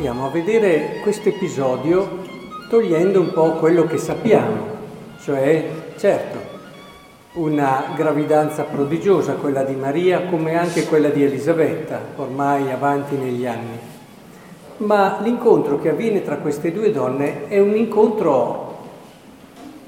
[0.00, 2.20] proviamo a vedere questo episodio
[2.70, 4.64] togliendo un po' quello che sappiamo,
[5.22, 6.38] cioè, certo,
[7.34, 13.78] una gravidanza prodigiosa, quella di Maria, come anche quella di Elisabetta, ormai avanti negli anni.
[14.78, 18.78] Ma l'incontro che avviene tra queste due donne è un incontro,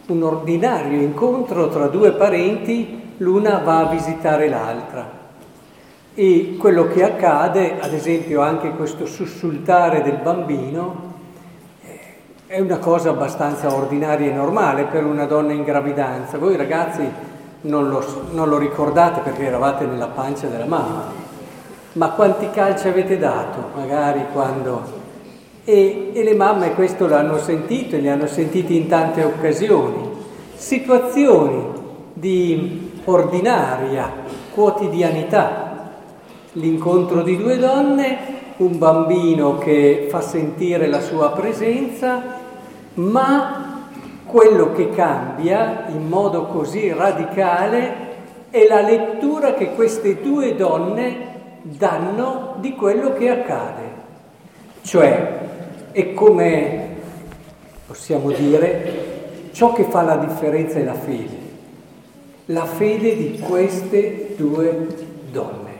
[0.08, 5.21] un ordinario incontro tra due parenti, l'una va a visitare l'altra.
[6.14, 11.10] E quello che accade, ad esempio anche questo sussultare del bambino,
[12.46, 16.36] è una cosa abbastanza ordinaria e normale per una donna in gravidanza.
[16.36, 17.08] Voi ragazzi
[17.62, 21.04] non lo, non lo ricordate perché eravate nella pancia della mamma,
[21.94, 25.00] ma quanti calci avete dato magari quando...
[25.64, 30.10] E, e le mamme questo l'hanno sentito e li hanno sentiti in tante occasioni.
[30.56, 31.64] Situazioni
[32.12, 34.12] di ordinaria
[34.52, 35.71] quotidianità.
[36.52, 38.18] L'incontro di due donne,
[38.58, 42.40] un bambino che fa sentire la sua presenza
[42.94, 43.88] ma
[44.26, 48.10] quello che cambia in modo così radicale
[48.50, 51.30] è la lettura che queste due donne
[51.62, 54.00] danno di quello che accade.
[54.82, 55.40] Cioè,
[55.92, 56.88] è come
[57.86, 61.38] possiamo dire, ciò che fa la differenza è la fede,
[62.46, 64.86] la fede di queste due
[65.30, 65.71] donne,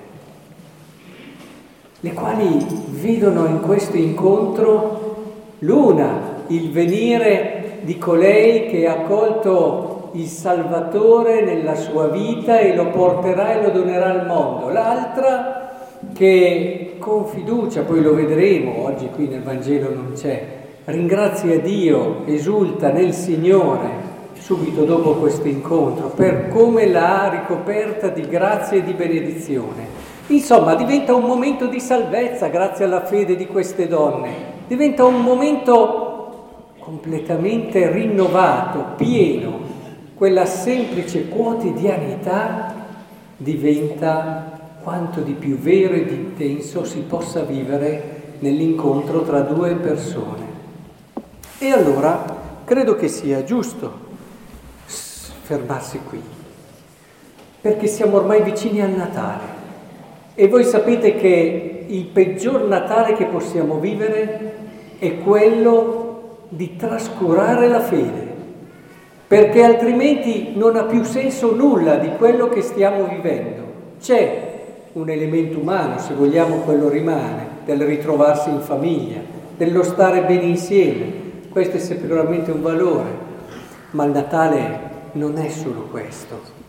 [2.05, 2.67] le quali
[3.00, 5.14] vedono in questo incontro
[5.61, 12.89] l'una il venire di colei che ha accolto il Salvatore nella sua vita e lo
[12.89, 15.77] porterà e lo donerà al mondo, l'altra
[16.12, 20.45] che con fiducia, poi lo vedremo, oggi qui nel Vangelo non c'è,
[20.86, 28.78] ringrazia Dio, esulta nel Signore subito dopo questo incontro, per come l'ha ricoperta di grazia
[28.78, 29.92] e di benedizione.
[30.32, 34.30] Insomma, diventa un momento di salvezza grazie alla fede di queste donne,
[34.66, 39.60] diventa un momento completamente rinnovato, pieno,
[40.14, 42.74] quella semplice quotidianità
[43.36, 50.46] diventa quanto di più vero e di intenso si possa vivere nell'incontro tra due persone.
[51.58, 52.24] E allora
[52.64, 53.92] credo che sia giusto
[55.42, 56.22] fermarsi qui,
[57.60, 59.61] perché siamo ormai vicini al Natale
[60.34, 64.54] e voi sapete che il peggior Natale che possiamo vivere
[64.98, 68.30] è quello di trascurare la fede,
[69.26, 73.62] perché altrimenti non ha più senso nulla di quello che stiamo vivendo.
[74.00, 74.50] C'è
[74.92, 79.20] un elemento umano, se vogliamo quello rimane, del ritrovarsi in famiglia,
[79.56, 81.20] dello stare bene insieme,
[81.50, 83.10] questo è sicuramente un valore,
[83.90, 84.80] ma il Natale
[85.12, 86.61] non è solo questo.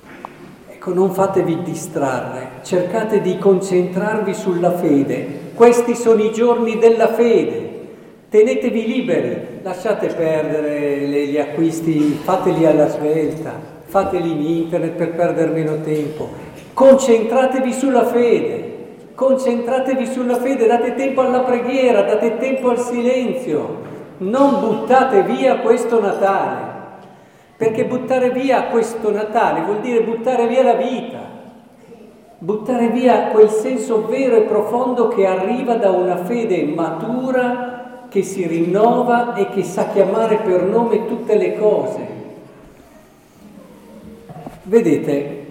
[0.86, 5.52] Ecco, non fatevi distrarre, cercate di concentrarvi sulla fede.
[5.54, 7.70] Questi sono i giorni della fede.
[8.28, 13.54] Tenetevi liberi, lasciate perdere gli acquisti, fateli alla svelta,
[13.86, 16.28] fateli in internet per perdere meno tempo.
[16.74, 23.92] Concentratevi sulla fede, concentratevi sulla fede, date tempo alla preghiera, date tempo al silenzio.
[24.18, 26.73] Non buttate via questo Natale,
[27.63, 31.19] perché buttare via questo Natale vuol dire buttare via la vita,
[32.38, 38.46] buttare via quel senso vero e profondo che arriva da una fede matura che si
[38.46, 42.07] rinnova e che sa chiamare per nome tutte le cose.
[44.63, 45.45] Vedete,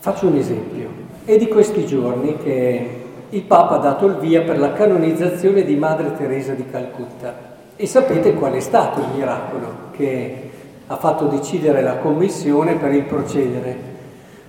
[0.00, 0.86] faccio un esempio.
[1.24, 2.90] È di questi giorni che
[3.30, 7.50] il Papa ha dato il via per la canonizzazione di Madre Teresa di Calcutta.
[7.74, 10.50] E sapete qual è stato il miracolo che
[10.92, 13.90] ha fatto decidere la commissione per il procedere?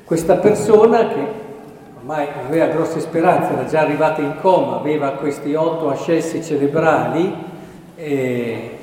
[0.04, 1.26] Questa persona che
[1.96, 7.34] ormai aveva grosse speranze, era già arrivata in coma, aveva questi otto ascessi cerebrali,
[7.96, 8.78] eh,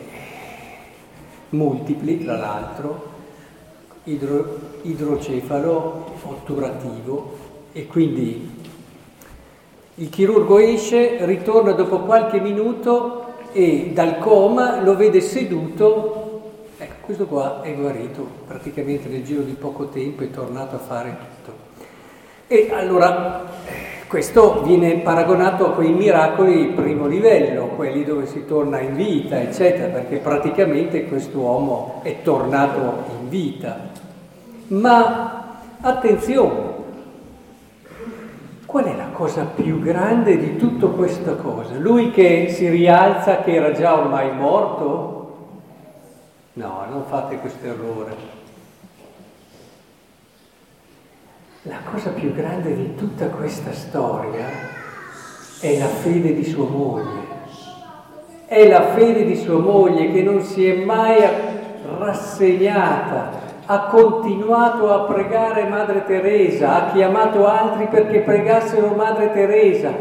[1.50, 3.08] multipli tra l'altro,
[4.04, 7.36] idro, idrocefalo otturativo
[7.72, 8.58] e quindi
[9.96, 16.19] il chirurgo esce, ritorna dopo qualche minuto e dal coma lo vede seduto,
[17.10, 21.58] questo qua è guarito praticamente nel giro di poco tempo, è tornato a fare tutto.
[22.46, 23.46] E allora
[24.06, 29.40] questo viene paragonato a quei miracoli di primo livello, quelli dove si torna in vita,
[29.40, 33.88] eccetera, perché praticamente quest'uomo è tornato in vita.
[34.68, 36.60] Ma attenzione,
[38.66, 41.74] qual è la cosa più grande di tutta questa cosa?
[41.76, 45.19] Lui che si rialza, che era già ormai morto?
[46.60, 48.14] No, non fate questo errore.
[51.62, 54.46] La cosa più grande di tutta questa storia
[55.58, 57.28] è la fede di sua moglie.
[58.44, 61.22] è la fede di sua moglie che non si è mai
[61.98, 63.30] rassegnata,
[63.64, 69.94] ha continuato a pregare Madre Teresa, ha chiamato altri perché pregassero Madre Teresa.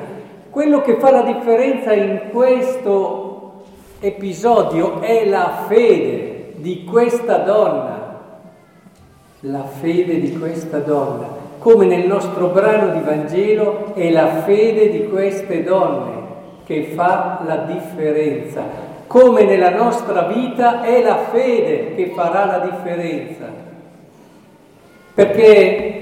[0.50, 3.64] Quello che fa la differenza in questo
[4.00, 8.18] episodio è la fede di questa donna,
[9.42, 11.28] la fede di questa donna,
[11.60, 16.18] come nel nostro brano di Vangelo è la fede di queste donne
[16.66, 18.64] che fa la differenza,
[19.08, 23.46] come nella nostra vita è la fede che farà la differenza.
[25.14, 25.99] Perché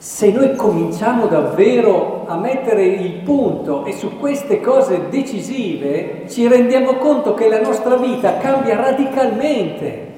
[0.00, 6.94] se noi cominciamo davvero a mettere il punto e su queste cose decisive, ci rendiamo
[6.94, 10.08] conto che la nostra vita cambia radicalmente.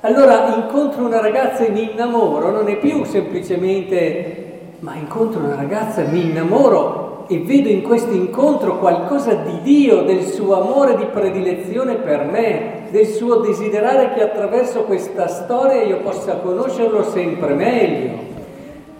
[0.00, 4.48] Allora incontro una ragazza e mi innamoro, non è più semplicemente
[4.80, 10.26] ma incontro una ragazza mi innamoro e vedo in questo incontro qualcosa di Dio, del
[10.26, 16.36] suo amore di predilezione per me, del suo desiderare che attraverso questa storia io possa
[16.36, 18.29] conoscerlo sempre meglio.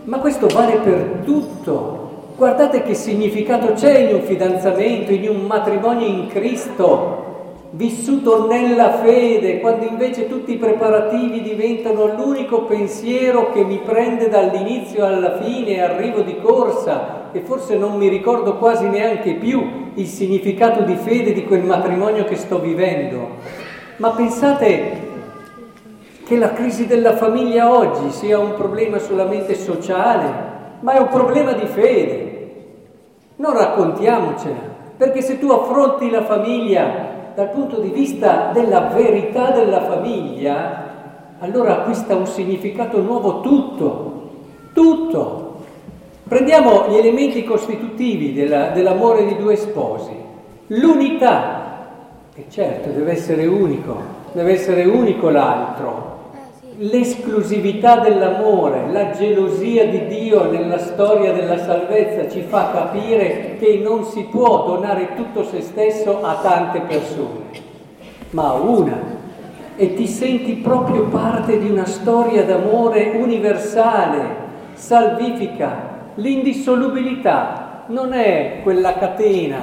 [0.05, 2.09] Ma questo vale per tutto.
[2.37, 7.29] Guardate che significato c'è in un fidanzamento, in un matrimonio in Cristo,
[7.73, 15.05] vissuto nella fede, quando invece tutti i preparativi diventano l'unico pensiero che mi prende dall'inizio
[15.05, 20.83] alla fine arrivo di corsa e forse non mi ricordo quasi neanche più il significato
[20.83, 23.37] di fede di quel matrimonio che sto vivendo.
[23.97, 25.10] Ma pensate
[26.31, 30.33] che la crisi della famiglia oggi sia un problema solamente sociale,
[30.79, 32.51] ma è un problema di fede.
[33.35, 34.61] Non raccontiamocela,
[34.97, 40.85] perché se tu affronti la famiglia dal punto di vista della verità della famiglia,
[41.41, 44.31] allora acquista un significato nuovo tutto,
[44.73, 45.55] tutto.
[46.29, 50.15] Prendiamo gli elementi costitutivi della, dell'amore di due sposi.
[50.69, 51.89] L'unità,
[52.37, 53.97] e certo deve essere unico,
[54.31, 56.19] deve essere unico l'altro.
[56.83, 64.05] L'esclusività dell'amore, la gelosia di Dio nella storia della salvezza ci fa capire che non
[64.05, 67.45] si può donare tutto se stesso a tante persone,
[68.31, 68.99] ma a una.
[69.77, 74.23] E ti senti proprio parte di una storia d'amore universale,
[74.73, 79.59] salvifica, L'indissolubilità non è quella catena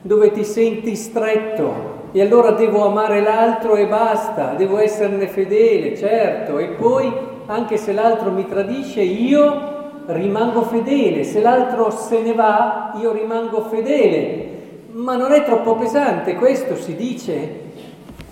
[0.00, 6.58] dove ti senti stretto e allora devo amare l'altro e basta, devo esserne fedele, certo,
[6.58, 7.12] e poi
[7.46, 13.62] anche se l'altro mi tradisce io rimango fedele, se l'altro se ne va io rimango
[13.62, 14.48] fedele.
[14.92, 17.60] Ma non è troppo pesante questo, si dice,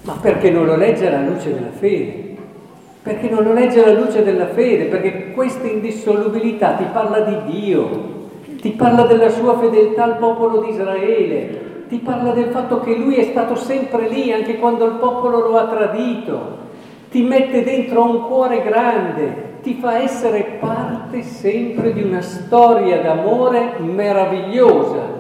[0.03, 2.27] ma perché non lo legge alla luce della fede?
[3.01, 7.89] perché non lo legge alla luce della fede, perché questa indissolubilità ti parla di Dio,
[8.61, 13.17] ti parla della sua fedeltà al popolo di Israele, ti parla del fatto che lui
[13.17, 16.67] è stato sempre lì anche quando il popolo lo ha tradito,
[17.11, 23.79] ti mette dentro un cuore grande, ti fa essere parte sempre di una storia d'amore
[23.79, 25.17] meravigliosa.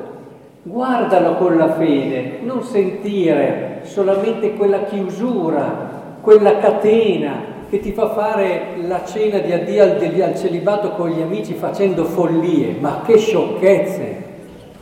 [0.62, 8.76] Guardalo con la fede, non sentire solamente quella chiusura, quella catena, che ti fa fare
[8.86, 9.84] la cena di addio
[10.24, 14.24] al, celibato con gli amici facendo follie, ma che sciocchezze,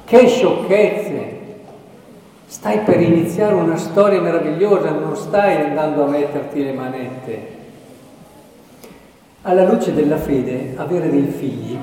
[0.04, 1.35] che sciocchezze.
[2.48, 7.54] Stai per iniziare una storia meravigliosa, non stai andando a metterti le manette.
[9.42, 11.76] Alla luce della fede, avere dei figli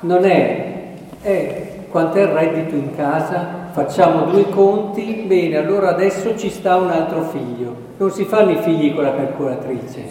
[0.00, 6.34] non è, è quanto è il reddito in casa, facciamo due conti, bene, allora adesso
[6.36, 7.76] ci sta un altro figlio.
[7.98, 10.02] Non si fanno i figli con la calcolatrice.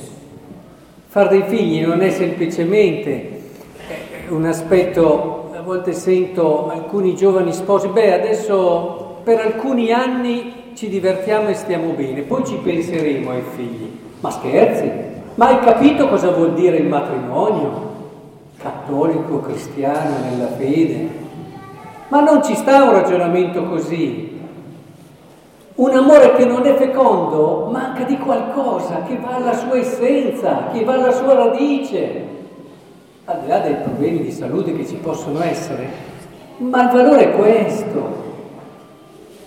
[1.08, 7.88] Far dei figli non è semplicemente eh, un aspetto, a volte sento alcuni giovani sposi,
[7.88, 14.00] beh adesso per alcuni anni ci divertiamo e stiamo bene, poi ci penseremo ai figli.
[14.20, 14.92] Ma scherzi?
[15.36, 17.92] Ma hai capito cosa vuol dire il matrimonio?
[18.58, 21.22] Cattolico, cristiano, nella fede?
[22.10, 24.32] Ma non ci sta un ragionamento così.
[25.76, 30.84] Un amore che non è fecondo manca di qualcosa che va alla sua essenza, che
[30.84, 32.28] va alla sua radice,
[33.26, 36.12] al di là dei problemi di salute che ci possono essere.
[36.58, 38.33] Ma il valore è questo.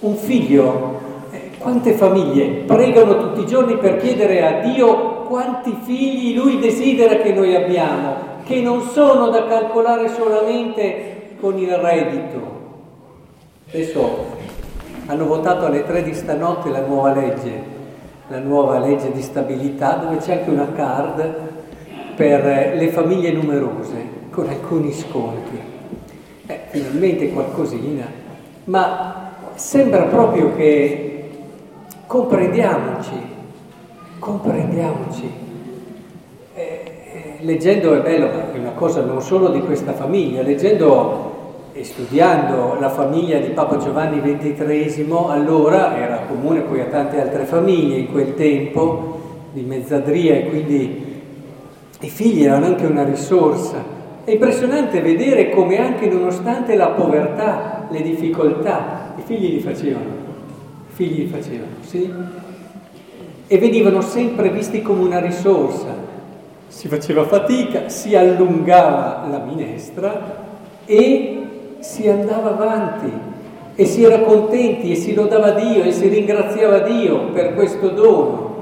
[0.00, 1.00] Un figlio,
[1.30, 7.16] eh, quante famiglie pregano tutti i giorni per chiedere a Dio quanti figli Lui desidera
[7.16, 12.56] che noi abbiamo, che non sono da calcolare solamente con il reddito,
[13.68, 14.26] Adesso
[15.06, 17.74] hanno votato alle tre di stanotte la nuova legge,
[18.28, 21.34] la nuova legge di stabilità, dove c'è anche una card
[22.14, 25.60] per le famiglie numerose, con alcuni sconti.
[26.46, 28.06] Eh, finalmente qualcosina.
[28.64, 29.15] Ma
[29.56, 31.28] sembra proprio che
[32.06, 33.14] comprendiamoci,
[34.18, 35.30] comprendiamoci.
[36.54, 41.34] Eh, eh, leggendo è bello, è una cosa non solo di questa famiglia, leggendo
[41.72, 47.44] e studiando la famiglia di Papa Giovanni XXIII, allora era comune poi a tante altre
[47.44, 49.20] famiglie in quel tempo
[49.52, 51.20] di mezzadria e quindi
[52.00, 53.94] i figli erano anche una risorsa.
[54.24, 60.14] È impressionante vedere come anche nonostante la povertà, le difficoltà, figli li facevano,
[60.86, 62.08] figli li facevano, sì?
[63.48, 66.04] E venivano sempre visti come una risorsa.
[66.68, 70.44] Si faceva fatica, si allungava la minestra
[70.84, 71.42] e
[71.80, 73.10] si andava avanti
[73.74, 78.54] e si era contenti e si lodava Dio e si ringraziava Dio per questo dono.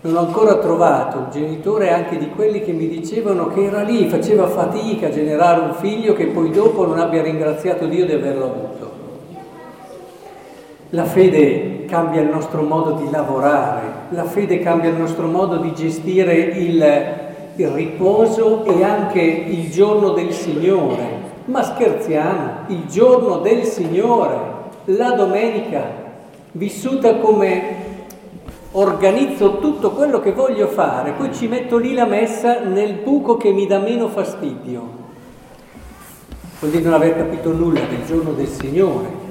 [0.00, 4.08] Non ho ancora trovato un genitore anche di quelli che mi dicevano che era lì,
[4.08, 8.44] faceva fatica a generare un figlio che poi dopo non abbia ringraziato Dio di averlo
[8.44, 8.81] avuto.
[10.94, 13.80] La fede cambia il nostro modo di lavorare,
[14.10, 17.14] la fede cambia il nostro modo di gestire il,
[17.56, 21.30] il riposo e anche il giorno del Signore.
[21.46, 24.36] Ma scherziamo, il giorno del Signore,
[24.84, 25.82] la domenica,
[26.52, 27.76] vissuta come
[28.72, 33.50] organizzo tutto quello che voglio fare, poi ci metto lì la messa nel buco che
[33.50, 35.00] mi dà meno fastidio.
[36.58, 39.21] Vuol dire non aver capito nulla del giorno del Signore,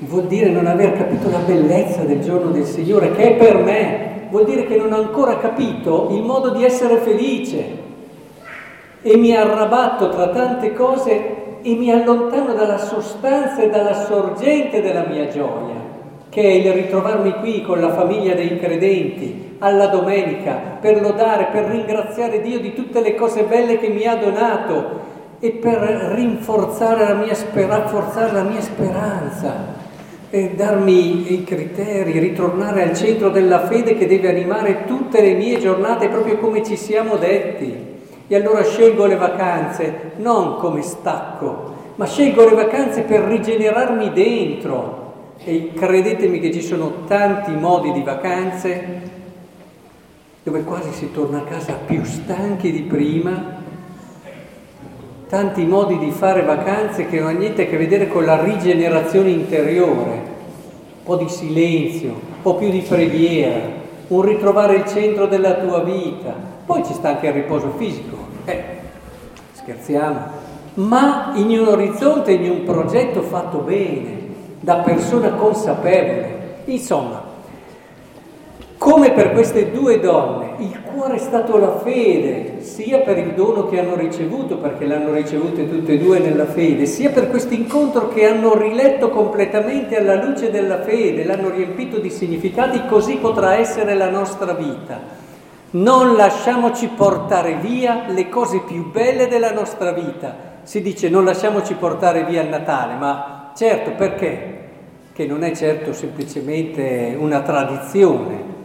[0.00, 4.26] vuol dire non aver capito la bellezza del giorno del Signore, che è per me,
[4.30, 7.86] vuol dire che non ho ancora capito il modo di essere felice.
[9.02, 15.06] E mi arrabatto tra tante cose e mi allontano dalla sostanza e dalla sorgente della
[15.06, 15.74] mia gioia,
[16.28, 21.64] che è il ritrovarmi qui con la famiglia dei credenti alla domenica per lodare, per
[21.64, 25.06] ringraziare Dio di tutte le cose belle che mi ha donato
[25.40, 25.78] e per
[26.14, 29.77] rinforzare la mia, sper- rafforzare la mia speranza
[30.30, 35.58] e darmi i criteri, ritornare al centro della fede che deve animare tutte le mie
[35.58, 37.86] giornate proprio come ci siamo detti.
[38.26, 45.06] E allora scelgo le vacanze non come stacco, ma scelgo le vacanze per rigenerarmi dentro.
[45.42, 49.16] E credetemi che ci sono tanti modi di vacanze
[50.42, 53.57] dove quasi si torna a casa più stanchi di prima,
[55.28, 59.28] tanti modi di fare vacanze che non hanno niente a che vedere con la rigenerazione
[59.28, 63.60] interiore, un po' di silenzio, un po' più di preghiera,
[64.08, 68.16] un ritrovare il centro della tua vita, poi ci sta anche il riposo fisico,
[68.46, 68.64] eh,
[69.52, 70.18] scherziamo,
[70.74, 74.16] ma in un orizzonte, in un progetto fatto bene,
[74.60, 76.36] da persona consapevole.
[76.64, 77.22] Insomma,
[78.78, 83.68] come per queste due donne, il cuore è stato la fede, sia per il dono
[83.68, 88.08] che hanno ricevuto, perché l'hanno ricevute tutte e due nella fede, sia per questo incontro
[88.08, 93.94] che hanno riletto completamente alla luce della fede, l'hanno riempito di significati, così potrà essere
[93.94, 95.26] la nostra vita.
[95.70, 100.56] Non lasciamoci portare via le cose più belle della nostra vita.
[100.62, 104.56] Si dice non lasciamoci portare via il Natale, ma certo perché?
[105.12, 108.56] Che non è certo semplicemente una tradizione,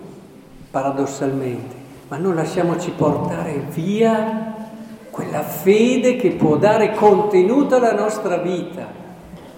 [0.72, 1.73] paradossalmente,
[2.14, 4.54] ma non lasciamoci portare via
[5.10, 8.86] quella fede che può dare contenuto alla nostra vita.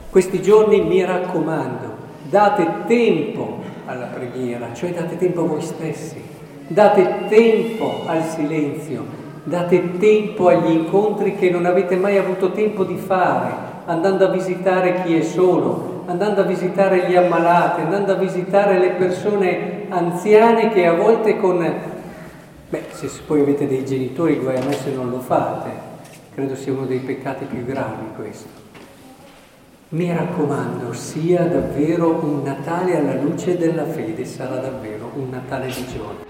[0.09, 1.97] Questi giorni mi raccomando,
[2.29, 6.23] date tempo alla preghiera, cioè date tempo a voi stessi
[6.67, 9.03] Date tempo al silenzio,
[9.43, 13.51] date tempo agli incontri che non avete mai avuto tempo di fare,
[13.83, 18.91] andando a visitare chi è solo, andando a visitare gli ammalati, andando a visitare le
[18.91, 21.93] persone anziane che a volte con...
[22.67, 25.69] Beh, se poi avete dei genitori, guai a me se non lo fate,
[26.33, 28.63] credo sia uno dei peccati più gravi questo.
[29.89, 35.85] Mi raccomando, sia davvero un Natale alla luce della fede, sarà davvero un Natale di
[35.87, 36.24] gioia.